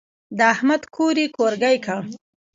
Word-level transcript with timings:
د 0.37 0.39
احمد 0.53 0.81
کور 0.95 1.15
يې 1.21 1.27
کورګی 1.35 1.77
کړ. 1.85 2.01